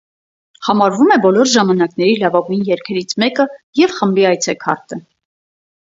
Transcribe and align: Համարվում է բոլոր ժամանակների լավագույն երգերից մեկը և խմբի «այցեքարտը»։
Համարվում 0.67 1.13
է 1.15 1.17
բոլոր 1.25 1.51
ժամանակների 1.51 2.17
լավագույն 2.25 2.65
երգերից 2.73 3.17
մեկը 3.27 3.49
և 3.85 3.97
խմբի 4.01 4.31
«այցեքարտը»։ 4.35 5.05